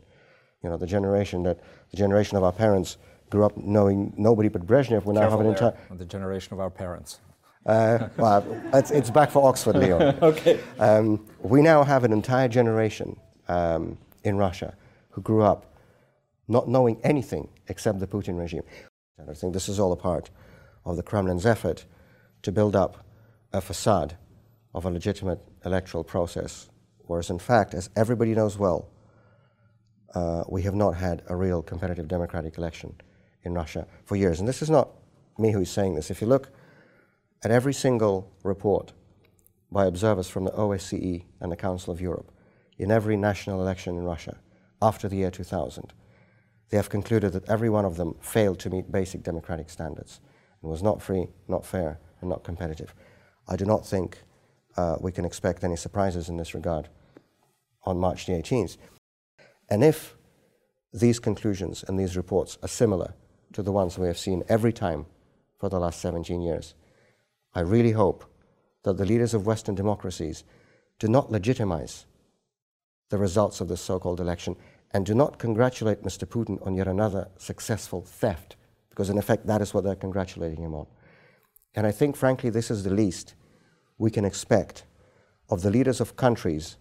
You 0.62 0.68
know, 0.68 0.76
the 0.76 0.87
generation 0.87 1.44
that 1.44 1.60
the 1.90 1.96
generation 1.96 2.37
of 2.37 2.44
our 2.44 2.52
parents 2.52 2.98
grew 3.30 3.44
up 3.44 3.56
knowing 3.56 4.12
nobody 4.16 4.48
but 4.48 4.66
Brezhnev. 4.66 5.04
We 5.04 5.14
now 5.14 5.30
have 5.30 5.40
an 5.40 5.46
entire 5.46 5.75
the 5.90 6.04
generation 6.04 6.52
of 6.52 6.60
our 6.60 6.70
parents. 6.70 7.20
Uh, 7.64 8.08
well, 8.16 8.44
it's, 8.72 8.90
it's, 8.90 9.10
back 9.10 9.30
for 9.30 9.46
Oxford, 9.46 9.76
Leon. 9.76 10.02
okay. 10.22 10.58
Um, 10.78 11.26
we 11.40 11.60
now 11.60 11.84
have 11.84 12.04
an 12.04 12.12
entire 12.12 12.48
generation 12.48 13.18
um, 13.48 13.98
in 14.25 14.37
Russia 14.37 14.75
who 15.10 15.20
grew 15.20 15.42
up 15.42 15.75
not 16.48 16.68
knowing 16.68 16.98
anything 17.04 17.48
except 17.68 18.00
the 18.00 18.06
Putin 18.06 18.38
regime. 18.38 18.62
And 19.18 19.30
I 19.30 19.34
think 19.34 19.52
this 19.52 19.68
is 19.68 19.78
all 19.78 19.92
a 19.92 19.96
part 19.96 20.30
of 20.84 20.96
the 20.96 21.02
Kremlin's 21.02 21.46
effort 21.46 21.84
to 22.42 22.52
build 22.52 22.76
up 22.76 23.04
a 23.52 23.60
facade 23.60 24.16
of 24.75 24.84
a 24.84 24.90
legitimate 24.90 25.40
electoral 25.64 26.04
process, 26.04 26.68
whereas 27.06 27.30
in 27.30 27.38
fact, 27.38 27.75
as 27.75 27.90
everybody 27.96 28.34
knows 28.34 28.58
well, 28.58 28.88
uh, 30.14 30.44
we 30.48 30.62
have 30.62 30.75
not 30.75 30.94
had 30.94 31.22
a 31.28 31.37
real 31.37 31.62
competitive 31.62 32.08
democratic 32.08 32.56
election 32.58 32.94
in 33.42 33.54
Russia 33.54 33.87
for 34.04 34.16
years. 34.16 34.40
And 34.40 34.48
this 34.48 34.62
is 34.62 34.70
not 34.70 34.90
me 35.38 35.52
who's 35.52 35.70
saying 35.70 35.94
this. 35.94 36.10
If 36.10 36.20
you 36.20 36.26
look 36.26 36.50
at 37.44 37.50
every 37.50 37.75
single 37.75 38.32
report 38.42 38.92
by 39.70 39.87
observers 39.87 40.28
from 40.28 40.44
the 40.44 40.50
OSCE 40.52 41.25
and 41.40 41.52
the 41.52 41.56
Council 41.56 41.92
of 41.92 42.00
Europe 42.00 42.32
in 42.78 42.90
every 42.90 43.16
national 43.16 43.60
election 43.60 43.96
in 43.96 44.04
Russia 44.04 44.38
after 44.80 45.08
the 45.08 45.16
year 45.16 45.30
2000, 45.30 45.92
they 46.70 46.76
have 46.76 46.90
concluded 46.90 47.32
that 47.32 47.48
every 47.48 47.70
one 47.70 47.84
of 47.84 47.96
them 47.96 48.14
failed 48.20 48.58
to 48.60 48.70
meet 48.70 48.92
basic 48.92 49.22
democratic 49.22 49.70
standards 49.70 50.20
and 50.62 50.70
was 50.70 50.82
not 50.82 51.00
free, 51.00 51.28
not 51.46 51.64
fair, 51.64 51.98
and 52.20 52.28
not 52.28 52.44
competitive. 52.44 52.94
I 53.48 53.56
do 53.56 53.64
not 53.64 53.87
think 53.87 54.18
uh, 54.76 54.96
we 55.00 55.12
can 55.12 55.25
expect 55.25 55.64
any 55.64 55.76
surprises 55.76 56.28
in 56.28 56.37
this 56.37 56.54
regard 56.54 56.88
on 57.84 57.98
March 57.98 58.26
the 58.26 58.32
18th. 58.32 58.76
And 59.70 59.82
if 59.82 60.16
these 60.92 61.18
conclusions 61.18 61.84
and 61.87 61.98
these 61.98 62.16
reports 62.16 62.58
are 62.62 62.68
similar 62.68 63.14
to 63.52 63.62
the 63.62 63.72
ones 63.72 63.98
we 63.98 64.06
have 64.06 64.18
seen 64.18 64.42
every 64.48 64.72
time 64.72 65.06
for 65.58 65.68
the 65.68 65.80
last 65.80 66.00
17 66.00 66.40
years, 66.42 66.75
I 67.54 67.60
really 67.60 67.92
hope 67.92 68.25
that 68.84 68.96
the 68.98 69.06
leaders 69.06 69.34
of 69.34 69.46
Western 69.46 69.75
democracies 69.75 70.44
do 70.98 71.08
not 71.08 71.30
legitimize 71.30 72.06
the 73.10 73.18
results 73.18 73.60
of 73.60 73.68
this 73.68 73.80
so 73.80 73.98
called 73.98 74.20
election 74.20 74.56
and 74.92 75.07
do 75.07 75.14
not 75.14 75.38
congratulate 75.38 76.02
Mr. 76.02 76.26
Putin 76.26 76.64
on 76.66 76.75
yet 76.75 76.88
another 76.88 77.28
successful 77.37 78.02
theft, 78.02 78.57
because 78.90 79.11
in 79.11 79.18
effect, 79.18 79.47
that 79.47 79.61
is 79.61 79.75
what 79.75 79.85
they're 79.85 79.95
congratulating 79.95 80.64
him 80.64 80.75
on. 80.75 80.87
And 81.75 81.87
I 81.87 81.92
think, 81.92 82.16
frankly, 82.16 82.50
this 82.50 82.71
is 82.71 82.85
the 82.85 82.95
least 82.95 83.35
we 83.99 84.11
can 84.11 84.25
expect 84.25 84.85
of 85.49 85.62
the 85.62 85.71
leaders 85.71 86.00
of 86.00 86.16
countries 86.16 86.76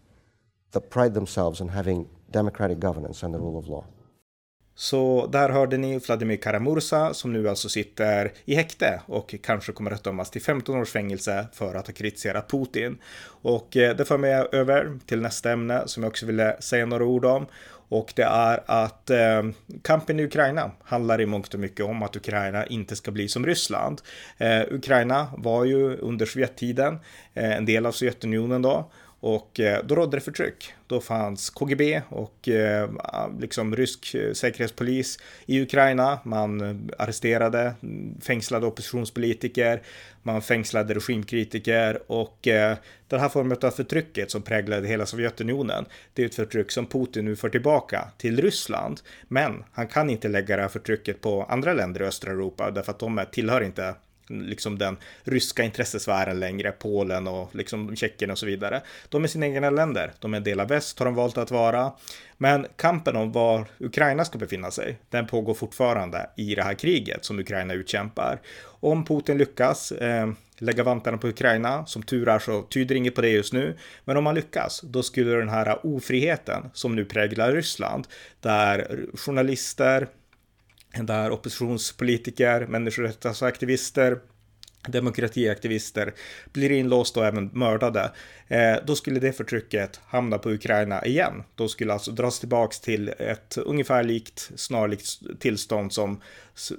that 0.71 0.89
pride 0.89 1.13
themselves 1.13 1.61
on 1.61 1.69
having 1.69 2.09
democratic 2.31 2.79
governance 2.79 3.23
and 3.23 3.33
the 3.33 3.39
rule 3.39 3.57
of 3.57 3.67
law. 3.67 3.85
Så 4.75 5.27
där 5.31 5.49
hörde 5.49 5.77
ni 5.77 5.99
Vladimir 5.99 6.37
Karamursa 6.37 7.13
som 7.13 7.33
nu 7.33 7.49
alltså 7.49 7.69
sitter 7.69 8.31
i 8.45 8.55
häkte 8.55 9.01
och 9.05 9.35
kanske 9.43 9.71
kommer 9.71 9.91
att 9.91 10.03
dömas 10.03 10.31
till 10.31 10.41
15 10.41 10.77
års 10.77 10.91
fängelse 10.91 11.47
för 11.53 11.75
att 11.75 11.87
ha 11.87 11.93
kritiserat 11.93 12.51
Putin. 12.51 12.97
Och 13.41 13.77
eh, 13.77 13.95
det 13.95 14.05
för 14.05 14.17
mig 14.17 14.47
över 14.51 14.99
till 15.05 15.21
nästa 15.21 15.51
ämne 15.51 15.83
som 15.85 16.03
jag 16.03 16.09
också 16.09 16.25
ville 16.25 16.61
säga 16.61 16.85
några 16.85 17.05
ord 17.05 17.25
om. 17.25 17.45
Och 17.89 18.13
det 18.15 18.23
är 18.23 18.63
att 18.65 19.09
eh, 19.09 19.43
kampen 19.81 20.19
i 20.19 20.23
Ukraina 20.23 20.71
handlar 20.83 21.21
i 21.21 21.25
mångt 21.25 21.53
och 21.53 21.59
mycket 21.59 21.85
om 21.85 22.03
att 22.03 22.15
Ukraina 22.15 22.65
inte 22.65 22.95
ska 22.95 23.11
bli 23.11 23.27
som 23.27 23.45
Ryssland. 23.45 24.01
Eh, 24.37 24.61
Ukraina 24.71 25.27
var 25.37 25.65
ju 25.65 25.97
under 25.97 26.25
Sovjettiden 26.25 26.99
eh, 27.33 27.57
en 27.57 27.65
del 27.65 27.85
av 27.85 27.91
Sovjetunionen 27.91 28.61
då 28.61 28.91
och 29.19 29.59
eh, 29.59 29.83
då 29.85 29.95
rådde 29.95 30.17
det 30.17 30.21
förtryck. 30.21 30.73
Då 30.87 31.01
fanns 31.01 31.49
KGB 31.49 32.01
och 32.09 32.49
eh, 32.49 32.89
liksom 33.39 33.75
rysk 33.75 34.15
eh, 34.15 34.33
säkerhetspolis 34.33 35.19
i 35.45 35.61
Ukraina. 35.61 36.19
Man 36.23 36.89
arresterade, 36.97 37.73
mm, 37.83 38.21
fängslade 38.21 38.67
oppositionspolitiker, 38.67 39.81
man 40.23 40.41
fängslade 40.41 40.93
regimkritiker 40.93 42.11
och 42.11 42.37
den 43.07 43.19
här 43.19 43.29
formen 43.29 43.57
av 43.61 43.71
förtrycket 43.71 44.31
som 44.31 44.41
präglade 44.41 44.87
hela 44.87 45.05
Sovjetunionen, 45.05 45.85
det 46.13 46.21
är 46.21 46.25
ett 46.25 46.35
förtryck 46.35 46.71
som 46.71 46.85
Putin 46.85 47.25
nu 47.25 47.35
för 47.35 47.49
tillbaka 47.49 48.07
till 48.17 48.41
Ryssland. 48.41 49.01
Men 49.27 49.63
han 49.71 49.87
kan 49.87 50.09
inte 50.09 50.27
lägga 50.27 50.55
det 50.55 50.61
här 50.61 50.69
förtrycket 50.69 51.21
på 51.21 51.43
andra 51.43 51.73
länder 51.73 52.01
i 52.01 52.05
östra 52.05 52.31
Europa 52.31 52.71
därför 52.71 52.91
att 52.91 52.99
de 52.99 53.25
tillhör 53.31 53.61
inte 53.61 53.95
liksom 54.29 54.77
den 54.77 54.97
ryska 55.23 55.63
intressesfären 55.63 56.39
längre, 56.39 56.71
Polen 56.71 57.27
och 57.27 57.55
liksom 57.55 57.95
Tjeckien 57.95 58.31
och 58.31 58.37
så 58.37 58.45
vidare. 58.45 58.81
De 59.09 59.23
är 59.23 59.27
sina 59.27 59.45
egna 59.45 59.69
länder, 59.69 60.11
de 60.19 60.33
är 60.33 60.37
en 60.37 60.43
del 60.43 60.59
av 60.59 60.67
väst 60.67 60.99
har 60.99 61.05
de 61.05 61.15
valt 61.15 61.37
att 61.37 61.51
vara. 61.51 61.91
Men 62.37 62.67
kampen 62.75 63.15
om 63.15 63.31
var 63.31 63.67
Ukraina 63.79 64.25
ska 64.25 64.37
befinna 64.37 64.71
sig, 64.71 64.97
den 65.09 65.27
pågår 65.27 65.53
fortfarande 65.53 66.29
i 66.37 66.55
det 66.55 66.63
här 66.63 66.73
kriget 66.73 67.25
som 67.25 67.39
Ukraina 67.39 67.73
utkämpar. 67.73 68.41
Om 68.79 69.05
Putin 69.05 69.37
lyckas 69.37 69.91
eh, 69.91 70.27
lägga 70.57 70.83
vantarna 70.83 71.17
på 71.17 71.27
Ukraina, 71.27 71.85
som 71.85 72.03
tur 72.03 72.29
är 72.29 72.39
så 72.39 72.61
tyder 72.61 72.95
inget 72.95 73.15
på 73.15 73.21
det 73.21 73.29
just 73.29 73.53
nu, 73.53 73.77
men 74.05 74.17
om 74.17 74.25
han 74.25 74.35
lyckas, 74.35 74.81
då 74.81 75.03
skulle 75.03 75.31
den 75.31 75.49
här 75.49 75.85
ofriheten 75.85 76.69
som 76.73 76.95
nu 76.95 77.05
präglar 77.05 77.51
Ryssland, 77.51 78.07
där 78.41 79.05
journalister, 79.13 80.07
där 81.05 81.31
oppositionspolitiker, 81.31 82.67
människorättsaktivister, 82.67 84.19
demokratiaktivister 84.87 86.13
blir 86.53 86.71
inlåsta 86.71 87.19
och 87.19 87.25
även 87.25 87.49
mördade, 87.53 88.11
eh, 88.47 88.75
då 88.85 88.95
skulle 88.95 89.19
det 89.19 89.33
förtrycket 89.33 89.99
hamna 90.07 90.37
på 90.37 90.51
Ukraina 90.51 91.05
igen. 91.05 91.43
Då 91.55 91.67
skulle 91.67 91.93
alltså 91.93 92.11
dras 92.11 92.39
tillbaks 92.39 92.79
till 92.79 93.09
ett 93.19 93.57
ungefär 93.57 94.03
likt, 94.03 94.51
snarlikt 94.55 95.05
tillstånd 95.39 95.93
som, 95.93 96.21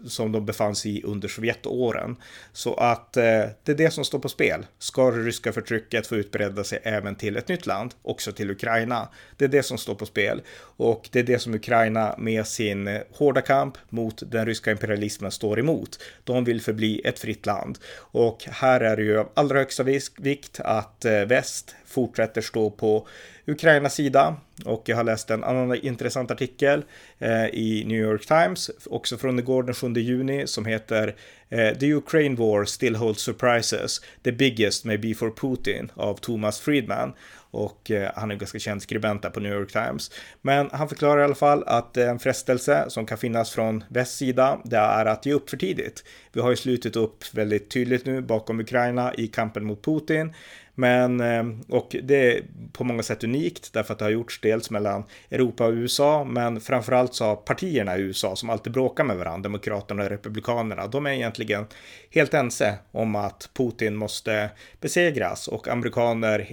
som 0.07 0.33
de 0.33 0.47
befann 0.47 0.75
sig 0.75 0.99
i 0.99 1.03
under 1.03 1.29
Sovjetåren. 1.29 2.17
Så 2.53 2.75
att 2.75 3.17
eh, 3.17 3.23
det 3.63 3.73
är 3.73 3.75
det 3.75 3.91
som 3.91 4.05
står 4.05 4.19
på 4.19 4.29
spel. 4.29 4.67
Ska 4.79 5.11
det 5.11 5.23
ryska 5.23 5.53
förtrycket 5.53 6.07
få 6.07 6.17
utbreda 6.17 6.65
sig 6.65 6.81
även 6.83 7.15
till 7.15 7.37
ett 7.37 7.49
nytt 7.49 7.67
land, 7.67 7.95
också 8.03 8.33
till 8.33 8.51
Ukraina? 8.51 9.09
Det 9.37 9.45
är 9.45 9.49
det 9.49 9.63
som 9.63 9.79
står 9.79 9.95
på 9.95 10.07
spel 10.07 10.43
och 10.61 11.09
det 11.13 11.19
är 11.19 11.23
det 11.23 11.39
som 11.39 11.55
Ukraina 11.55 12.15
med 12.19 12.47
sin 12.47 12.89
eh, 12.89 13.01
hårda 13.13 13.41
kamp 13.41 13.79
mot 13.89 14.23
den 14.27 14.47
ryska 14.47 14.71
imperialismen 14.71 15.31
står 15.31 15.59
emot. 15.59 15.99
De 16.25 16.45
vill 16.45 16.61
förbli 16.61 17.01
ett 17.05 17.19
fritt 17.19 17.47
land 17.47 17.79
och 18.01 18.45
här 18.51 18.81
är 18.81 18.97
det 18.97 19.03
ju 19.03 19.19
av 19.19 19.29
allra 19.35 19.59
högsta 19.59 19.83
vikt 20.17 20.61
att 20.61 21.05
eh, 21.05 21.13
väst 21.13 21.75
fortsätter 21.89 22.41
stå 22.41 22.71
på 22.71 23.07
Ukrainas 23.47 23.95
sida 23.95 24.37
och 24.65 24.83
jag 24.87 24.97
har 24.97 25.05
läst 25.05 25.31
en 25.31 25.45
annan 25.45 25.75
intressant 25.75 26.31
artikel 26.31 26.85
eh, 27.19 27.47
i 27.47 27.85
New 27.87 27.99
York 27.99 28.27
Times, 28.27 28.71
också 28.87 29.17
från 29.17 29.39
igår 29.39 29.63
den 29.63 29.75
7 29.75 29.93
juni, 29.93 30.47
som 30.47 30.65
heter 30.65 31.15
eh, 31.49 31.79
The 31.79 31.95
Ukraine 31.95 32.37
War 32.37 32.65
Still 32.65 32.97
Holds 32.97 33.23
Surprises, 33.23 34.01
The 34.23 34.33
Biggest 34.33 34.85
May 34.85 34.99
Be 34.99 35.15
for 35.15 35.31
Putin 35.31 35.91
av 35.95 36.15
Thomas 36.15 36.61
Friedman 36.61 37.13
och 37.51 37.91
eh, 37.91 38.11
han 38.15 38.31
är 38.31 38.33
en 38.33 38.39
ganska 38.39 38.59
känd 38.59 38.83
skribent 38.83 39.23
där 39.23 39.31
på 39.31 39.41
New 39.41 39.53
York 39.53 39.73
Times. 39.73 40.11
Men 40.43 40.71
han 40.73 40.89
förklarar 40.89 41.21
i 41.21 41.25
alla 41.25 41.35
fall 41.35 41.65
att 41.67 41.97
eh, 41.97 42.09
en 42.09 42.19
frestelse 42.19 42.85
som 42.89 43.07
kan 43.07 43.19
finnas 43.19 43.51
från 43.51 43.85
väst 43.89 44.17
sida, 44.17 44.61
det 44.65 44.77
är 44.77 45.07
att 45.07 45.27
ge 45.27 45.33
upp 45.33 45.51
för 45.51 45.57
tidigt. 45.57 46.05
Vi 46.33 46.41
har 46.41 46.51
ju 46.51 46.57
slutit 46.57 46.97
upp 46.97 47.35
väldigt 47.35 47.71
tydligt 47.71 48.07
nu 48.07 48.21
bakom 48.21 48.61
Ukraina 48.61 49.15
i 49.15 49.27
kampen 49.27 49.65
mot 49.65 49.85
Putin. 49.85 50.35
Men, 50.79 51.21
eh, 51.21 51.45
och 51.69 51.97
det 52.03 52.37
är 52.37 52.43
på 52.73 52.85
många 52.85 53.03
sätt 53.03 53.25
unikt 53.25 53.73
därför 53.73 53.93
att 53.93 53.99
det 53.99 54.05
har 54.05 54.11
gjorts 54.11 54.41
dels 54.41 54.71
mellan 54.71 55.05
Europa 55.31 55.67
och 55.67 55.73
USA, 55.73 56.25
men 56.25 56.61
framförallt 56.61 57.15
så 57.15 57.25
har 57.25 57.37
partierna 57.37 57.97
i 57.99 58.01
USA 58.01 58.37
som 58.37 58.51
alltid 58.51 58.73
bråkar 58.73 59.05
med 59.05 59.17
varandra, 59.17 59.43
Demokraterna 59.43 60.03
och 60.03 60.09
Republikanerna, 60.09 60.87
de 60.87 61.07
är 61.07 61.11
egentligen 61.11 61.67
helt 62.11 62.35
ense 62.35 62.75
om 62.93 63.17
att 63.17 63.51
Putin 63.55 63.97
måste 63.97 64.51
besegras 64.81 65.49
och 65.49 65.69
amerikaner 65.69 66.53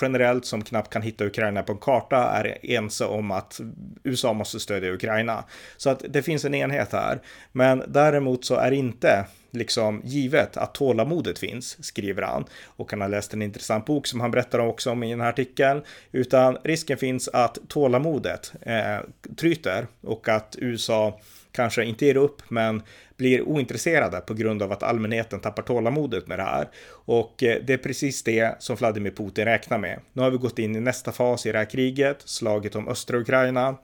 generellt 0.00 0.46
som 0.46 0.62
knappt 0.62 0.92
kan 0.92 1.02
hitta 1.02 1.24
Ukraina 1.24 1.62
på 1.62 1.72
en 1.72 1.78
karta 1.78 2.16
är 2.16 2.58
ense 2.62 3.04
om 3.04 3.30
att 3.30 3.60
USA 4.04 4.32
måste 4.32 4.60
stödja 4.60 4.92
Ukraina. 4.92 5.44
Så 5.76 5.90
att 5.90 6.04
det 6.08 6.22
finns 6.22 6.44
en 6.44 6.54
enhet 6.54 6.92
här. 6.92 7.20
Men 7.52 7.82
däremot 7.88 8.44
så 8.44 8.54
är 8.54 8.70
inte 8.70 9.26
liksom 9.50 10.00
givet 10.04 10.56
att 10.56 10.74
tålamodet 10.74 11.38
finns, 11.38 11.84
skriver 11.84 12.22
han. 12.22 12.44
Och 12.64 12.90
han 12.90 13.00
har 13.00 13.08
läst 13.08 13.34
en 13.34 13.42
intressant 13.42 13.86
bok 13.86 14.06
som 14.06 14.20
han 14.20 14.30
berättar 14.30 14.58
också 14.58 14.90
om 14.90 15.02
i 15.02 15.10
den 15.10 15.20
här 15.20 15.28
artikeln. 15.28 15.82
Utan 16.12 16.58
risken 16.64 16.98
finns 16.98 17.28
att 17.28 17.58
tålamodet 17.68 18.52
eh, 18.60 18.98
tryter 19.36 19.86
och 20.00 20.28
att 20.28 20.56
USA 20.58 21.20
kanske 21.52 21.84
inte 21.84 22.06
ger 22.06 22.16
upp, 22.16 22.42
men 22.48 22.82
blir 23.16 23.42
ointresserade 23.42 24.20
på 24.20 24.34
grund 24.34 24.62
av 24.62 24.72
att 24.72 24.82
allmänheten 24.82 25.40
tappar 25.40 25.62
tålamodet 25.62 26.26
med 26.26 26.38
det 26.38 26.42
här. 26.42 26.68
Och 26.90 27.42
eh, 27.42 27.62
det 27.66 27.72
är 27.72 27.78
precis 27.78 28.22
det 28.22 28.56
som 28.58 28.76
Vladimir 28.76 29.10
Putin 29.10 29.44
räknar 29.44 29.78
med. 29.78 30.00
Nu 30.12 30.22
har 30.22 30.30
vi 30.30 30.36
gått 30.36 30.58
in 30.58 30.76
i 30.76 30.80
nästa 30.80 31.12
fas 31.12 31.46
i 31.46 31.52
det 31.52 31.58
här 31.58 31.64
kriget, 31.64 32.22
slaget 32.24 32.76
om 32.76 32.88
östra 32.88 33.18
Ukraina. 33.18 33.76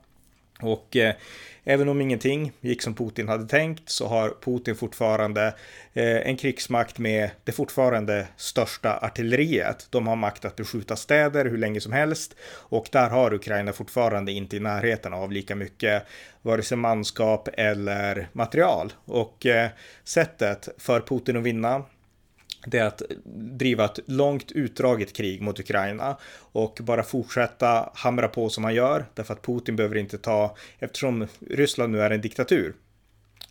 Och 0.60 0.96
eh, 0.96 1.14
Även 1.68 1.88
om 1.88 2.00
ingenting 2.00 2.52
gick 2.60 2.82
som 2.82 2.94
Putin 2.94 3.28
hade 3.28 3.46
tänkt 3.46 3.90
så 3.90 4.06
har 4.06 4.34
Putin 4.44 4.76
fortfarande 4.76 5.54
eh, 5.92 6.16
en 6.16 6.36
krigsmakt 6.36 6.98
med 6.98 7.30
det 7.44 7.52
fortfarande 7.52 8.26
största 8.36 8.98
artilleriet. 9.02 9.86
De 9.90 10.06
har 10.06 10.16
makt 10.16 10.44
att 10.44 10.56
beskjuta 10.56 10.96
städer 10.96 11.44
hur 11.44 11.58
länge 11.58 11.80
som 11.80 11.92
helst 11.92 12.34
och 12.50 12.88
där 12.92 13.10
har 13.10 13.34
Ukraina 13.34 13.72
fortfarande 13.72 14.32
inte 14.32 14.56
i 14.56 14.60
närheten 14.60 15.12
av 15.12 15.32
lika 15.32 15.54
mycket 15.54 16.06
vare 16.42 16.62
sig 16.62 16.76
manskap 16.76 17.48
eller 17.52 18.28
material. 18.32 18.92
Och 19.04 19.46
eh, 19.46 19.70
sättet 20.04 20.68
för 20.78 21.00
Putin 21.00 21.36
att 21.36 21.42
vinna 21.42 21.84
det 22.66 22.78
är 22.78 22.84
att 22.84 23.02
driva 23.34 23.84
ett 23.84 23.98
långt 24.06 24.52
utdraget 24.52 25.12
krig 25.12 25.42
mot 25.42 25.60
Ukraina 25.60 26.16
och 26.52 26.78
bara 26.82 27.02
fortsätta 27.02 27.90
hamra 27.94 28.28
på 28.28 28.48
som 28.48 28.64
han 28.64 28.74
gör 28.74 29.06
därför 29.14 29.34
att 29.34 29.42
Putin 29.42 29.76
behöver 29.76 29.96
inte 29.96 30.18
ta, 30.18 30.56
eftersom 30.78 31.26
Ryssland 31.50 31.92
nu 31.92 32.00
är 32.00 32.10
en 32.10 32.20
diktatur, 32.20 32.74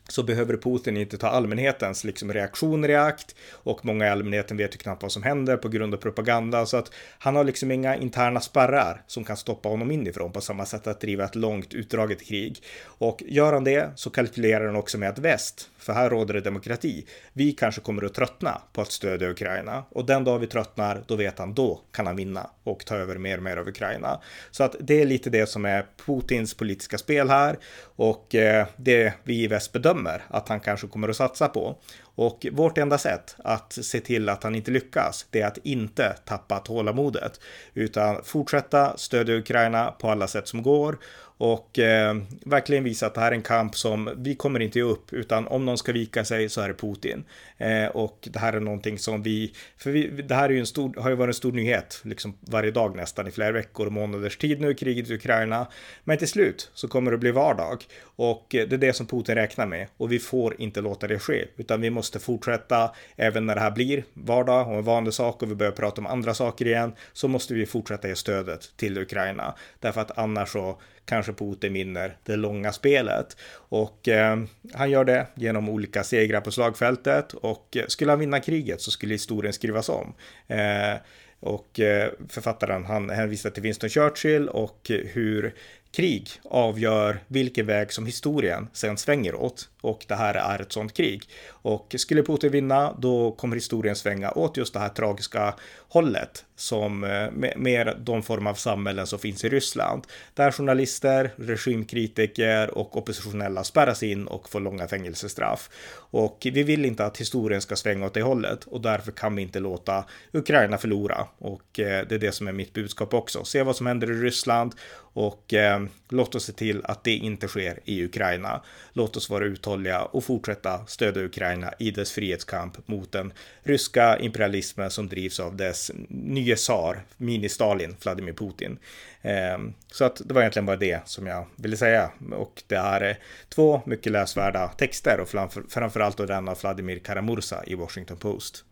så 0.07 0.23
behöver 0.23 0.57
Putin 0.57 0.97
inte 0.97 1.17
ta 1.17 1.27
allmänhetens 1.27 2.03
liksom 2.03 2.33
reaktioner 2.33 2.89
i 2.89 2.95
akt 2.95 3.35
och 3.51 3.85
många 3.85 4.05
i 4.05 4.09
allmänheten 4.09 4.57
vet 4.57 4.73
ju 4.73 4.77
knappt 4.77 5.01
vad 5.01 5.11
som 5.11 5.23
händer 5.23 5.57
på 5.57 5.69
grund 5.69 5.93
av 5.93 5.97
propaganda 5.97 6.65
så 6.65 6.77
att 6.77 6.91
han 7.19 7.35
har 7.35 7.43
liksom 7.43 7.71
inga 7.71 7.95
interna 7.95 8.41
spärrar 8.41 9.01
som 9.07 9.23
kan 9.23 9.37
stoppa 9.37 9.69
honom 9.69 9.91
inifrån 9.91 10.31
på 10.31 10.41
samma 10.41 10.65
sätt 10.65 10.87
att 10.87 11.01
driva 11.01 11.23
ett 11.23 11.35
långt 11.35 11.73
utdraget 11.73 12.25
krig. 12.25 12.63
Och 12.83 13.23
gör 13.25 13.53
han 13.53 13.63
det 13.63 13.89
så 13.95 14.09
kalkylerar 14.09 14.65
han 14.65 14.75
också 14.75 14.97
med 14.97 15.09
att 15.09 15.19
väst, 15.19 15.69
för 15.77 15.93
här 15.93 16.09
råder 16.09 16.33
det 16.33 16.41
demokrati, 16.41 17.05
vi 17.33 17.51
kanske 17.51 17.81
kommer 17.81 18.05
att 18.05 18.13
tröttna 18.13 18.61
på 18.73 18.81
att 18.81 18.91
stödja 18.91 19.29
Ukraina 19.29 19.83
och 19.89 20.05
den 20.05 20.23
dag 20.23 20.39
vi 20.39 20.47
tröttnar, 20.47 21.03
då 21.07 21.15
vet 21.15 21.39
han, 21.39 21.53
då 21.53 21.81
kan 21.91 22.07
han 22.07 22.15
vinna 22.15 22.49
och 22.63 22.85
ta 22.85 22.95
över 22.95 23.17
mer 23.17 23.37
och 23.37 23.43
mer 23.43 23.57
av 23.57 23.67
Ukraina. 23.67 24.21
Så 24.51 24.63
att 24.63 24.75
det 24.79 25.01
är 25.01 25.05
lite 25.05 25.29
det 25.29 25.49
som 25.49 25.65
är 25.65 25.85
Putins 26.05 26.53
politiska 26.53 26.97
spel 26.97 27.29
här 27.29 27.57
och 27.95 28.35
eh, 28.35 28.67
det 28.77 29.13
vi 29.23 29.43
i 29.43 29.47
väst 29.47 29.71
bedömer 29.71 29.94
bedömer 29.95 30.25
att 30.29 30.49
han 30.49 30.59
kanske 30.59 30.87
kommer 30.87 31.09
att 31.09 31.15
satsa 31.15 31.47
på. 31.47 31.77
Och 32.15 32.45
vårt 32.51 32.77
enda 32.77 32.97
sätt 32.97 33.35
att 33.43 33.73
se 33.73 33.99
till 33.99 34.29
att 34.29 34.43
han 34.43 34.55
inte 34.55 34.71
lyckas, 34.71 35.25
det 35.29 35.41
är 35.41 35.47
att 35.47 35.57
inte 35.63 36.15
tappa 36.25 36.59
tålamodet, 36.59 37.39
utan 37.73 38.23
fortsätta 38.23 38.97
stödja 38.97 39.35
Ukraina 39.35 39.91
på 39.91 40.11
alla 40.11 40.27
sätt 40.27 40.47
som 40.47 40.63
går 40.63 40.97
och 41.37 41.79
eh, 41.79 42.15
verkligen 42.45 42.83
visa 42.83 43.07
att 43.07 43.13
det 43.13 43.21
här 43.21 43.31
är 43.31 43.35
en 43.35 43.41
kamp 43.41 43.75
som 43.75 44.09
vi 44.17 44.35
kommer 44.35 44.59
inte 44.59 44.79
ge 44.79 44.85
upp, 44.85 45.13
utan 45.13 45.47
om 45.47 45.65
någon 45.65 45.77
ska 45.77 45.91
vika 45.91 46.25
sig 46.25 46.49
så 46.49 46.61
är 46.61 46.67
det 46.67 46.73
Putin. 46.73 47.23
Eh, 47.57 47.85
och 47.85 48.27
det 48.31 48.39
här 48.39 48.53
är 48.53 48.59
någonting 48.59 48.99
som 48.99 49.23
vi, 49.23 49.53
för 49.77 49.91
vi, 49.91 50.07
det 50.07 50.35
här 50.35 50.49
är 50.49 50.53
ju 50.53 50.59
en 50.59 50.65
stor, 50.65 50.93
har 51.01 51.09
ju 51.09 51.15
varit 51.15 51.29
en 51.29 51.33
stor 51.33 51.51
nyhet, 51.51 52.01
liksom 52.03 52.37
varje 52.39 52.71
dag 52.71 52.95
nästan 52.95 53.27
i 53.27 53.31
flera 53.31 53.51
veckor 53.51 53.85
och 53.85 53.91
månaders 53.91 54.37
tid 54.37 54.61
nu, 54.61 54.73
kriget 54.73 55.09
i 55.09 55.13
Ukraina. 55.13 55.67
Men 56.03 56.17
till 56.17 56.27
slut 56.27 56.71
så 56.73 56.87
kommer 56.87 57.11
det 57.11 57.17
bli 57.17 57.31
vardag 57.31 57.83
och 58.01 58.55
eh, 58.55 58.67
det 58.67 58.75
är 58.75 58.77
det 58.77 58.93
som 58.93 59.07
Putin 59.07 59.35
räknar 59.35 59.65
med 59.65 59.87
och 59.97 60.11
vi 60.11 60.19
får 60.19 60.61
inte 60.61 60.81
låta 60.81 61.07
det 61.07 61.19
ske, 61.19 61.45
utan 61.57 61.81
vi 61.81 61.89
måste 61.89 62.19
fortsätta 62.19 62.91
även 63.15 63.45
när 63.45 63.55
det 63.55 63.61
här 63.61 63.71
blir 63.71 64.03
vardag 64.13 64.67
och 64.67 64.75
en 64.75 64.83
vanlig 64.83 65.13
sak 65.13 65.43
och 65.43 65.51
vi 65.51 65.55
börjar 65.55 65.71
prata 65.71 66.01
om 66.01 66.07
andra 66.07 66.33
saker 66.33 66.67
igen, 66.67 66.93
så 67.13 67.27
måste 67.27 67.53
vi 67.53 67.65
fortsätta 67.65 68.07
ge 68.07 68.15
stödet 68.15 68.77
till 68.77 68.97
Ukraina, 68.97 69.55
därför 69.79 70.01
att 70.01 70.17
annars 70.17 70.49
så 70.49 70.79
kanske 71.05 71.33
Putin 71.33 71.73
vinner 71.73 72.17
det 72.23 72.35
långa 72.35 72.71
spelet. 72.71 73.37
Och 73.53 74.07
eh, 74.07 74.39
han 74.73 74.89
gör 74.91 75.05
det 75.05 75.27
genom 75.35 75.69
olika 75.69 76.03
segrar 76.03 76.41
på 76.41 76.51
slagfältet 76.51 77.33
och 77.33 77.77
eh, 77.77 77.85
skulle 77.87 78.11
han 78.11 78.19
vinna 78.19 78.39
kriget 78.39 78.81
så 78.81 78.91
skulle 78.91 79.13
historien 79.13 79.53
skrivas 79.53 79.89
om. 79.89 80.13
Eh, 80.47 80.95
och 81.39 81.79
eh, 81.79 82.11
författaren 82.29 82.85
han 82.85 83.09
hänvisar 83.09 83.49
till 83.49 83.63
Winston 83.63 83.89
Churchill 83.89 84.49
och 84.49 84.91
hur 85.13 85.53
krig 85.91 86.29
avgör 86.43 87.19
vilken 87.27 87.65
väg 87.65 87.91
som 87.93 88.05
historien 88.05 88.67
sen 88.73 88.97
svänger 88.97 89.35
åt. 89.35 89.69
Och 89.85 90.05
det 90.07 90.15
här 90.15 90.33
är 90.33 90.61
ett 90.61 90.71
sånt 90.71 90.93
krig. 90.93 91.23
Och 91.49 91.95
skulle 91.97 92.23
Putin 92.23 92.51
vinna, 92.51 92.95
då 92.99 93.31
kommer 93.31 93.55
historien 93.55 93.95
svänga 93.95 94.31
åt 94.31 94.57
just 94.57 94.73
det 94.73 94.79
här 94.79 94.89
tragiska 94.89 95.53
hållet 95.89 96.45
som 96.55 97.03
eh, 97.03 97.51
mer 97.55 97.97
de 97.99 98.23
form 98.23 98.47
av 98.47 98.53
samhällen 98.53 99.07
som 99.07 99.19
finns 99.19 99.43
i 99.43 99.49
Ryssland. 99.49 100.07
Där 100.33 100.51
journalister, 100.51 101.31
regimkritiker 101.37 102.77
och 102.77 102.97
oppositionella 102.97 103.63
spärras 103.63 104.03
in 104.03 104.27
och 104.27 104.49
får 104.49 104.59
långa 104.59 104.87
fängelsestraff. 104.87 105.69
Och 105.95 106.47
vi 106.53 106.63
vill 106.63 106.85
inte 106.85 107.05
att 107.05 107.17
historien 107.17 107.61
ska 107.61 107.75
svänga 107.75 108.05
åt 108.05 108.13
det 108.13 108.21
hållet 108.21 108.63
och 108.63 108.81
därför 108.81 109.11
kan 109.11 109.35
vi 109.35 109.41
inte 109.41 109.59
låta 109.59 110.05
Ukraina 110.31 110.77
förlora. 110.77 111.27
Och 111.37 111.79
eh, 111.79 112.07
det 112.07 112.15
är 112.15 112.19
det 112.19 112.31
som 112.31 112.47
är 112.47 112.51
mitt 112.51 112.73
budskap 112.73 113.13
också. 113.13 113.43
Se 113.43 113.63
vad 113.63 113.75
som 113.75 113.87
händer 113.87 114.11
i 114.11 114.13
Ryssland 114.13 114.75
och 114.97 115.53
eh, 115.53 115.83
låt 116.09 116.35
oss 116.35 116.45
se 116.45 116.53
till 116.53 116.81
att 116.85 117.03
det 117.03 117.15
inte 117.15 117.47
sker 117.47 117.79
i 117.85 118.05
Ukraina. 118.05 118.61
Låt 118.93 119.17
oss 119.17 119.29
vara 119.29 119.45
uthålliga 119.45 119.74
och 120.11 120.23
fortsätta 120.23 120.85
stödja 120.85 121.23
Ukraina 121.23 121.73
i 121.79 121.91
dess 121.91 122.11
frihetskamp 122.11 122.87
mot 122.87 123.11
den 123.11 123.33
ryska 123.63 124.17
imperialismen 124.17 124.91
som 124.91 125.09
drivs 125.09 125.39
av 125.39 125.55
dess 125.55 125.91
nye 126.09 126.55
tsar, 126.55 127.03
mini-Stalin, 127.17 127.95
Vladimir 128.03 128.33
Putin. 128.33 128.79
Ehm, 129.21 129.73
så 129.91 130.05
att 130.05 130.21
det 130.25 130.33
var 130.33 130.41
egentligen 130.41 130.65
bara 130.65 130.77
det 130.77 130.99
som 131.05 131.27
jag 131.27 131.45
ville 131.55 131.77
säga. 131.77 132.11
Och 132.31 132.63
det 132.67 132.77
här 132.77 133.01
är 133.01 133.17
två 133.49 133.81
mycket 133.85 134.11
läsvärda 134.11 134.67
texter 134.67 135.19
och 135.19 135.29
framförallt 135.69 136.17
då 136.17 136.25
den 136.25 136.47
av 136.47 136.57
Vladimir 136.61 136.99
Karamursa 136.99 137.63
i 137.65 137.75
Washington 137.75 138.17
Post. 138.17 138.63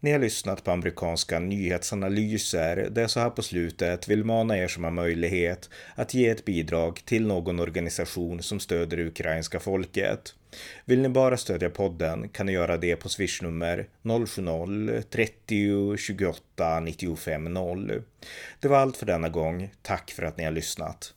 Ni 0.00 0.12
har 0.12 0.18
lyssnat 0.18 0.64
på 0.64 0.70
amerikanska 0.70 1.38
nyhetsanalyser 1.38 2.88
där 2.90 3.00
jag 3.00 3.10
så 3.10 3.20
här 3.20 3.30
på 3.30 3.42
slutet 3.42 4.08
vill 4.08 4.24
mana 4.24 4.58
er 4.58 4.68
som 4.68 4.84
har 4.84 4.90
möjlighet 4.90 5.70
att 5.94 6.14
ge 6.14 6.28
ett 6.28 6.44
bidrag 6.44 7.02
till 7.04 7.26
någon 7.26 7.60
organisation 7.60 8.42
som 8.42 8.60
stöder 8.60 8.98
ukrainska 8.98 9.60
folket. 9.60 10.34
Vill 10.84 11.02
ni 11.02 11.08
bara 11.08 11.36
stödja 11.36 11.70
podden 11.70 12.28
kan 12.28 12.46
ni 12.46 12.52
göra 12.52 12.76
det 12.76 12.96
på 12.96 13.08
swishnummer 13.08 13.86
070-30 14.02 15.96
28 15.96 16.80
95 16.80 17.44
0. 17.44 18.02
Det 18.60 18.68
var 18.68 18.78
allt 18.78 18.96
för 18.96 19.06
denna 19.06 19.28
gång. 19.28 19.70
Tack 19.82 20.10
för 20.10 20.22
att 20.22 20.36
ni 20.36 20.44
har 20.44 20.52
lyssnat. 20.52 21.14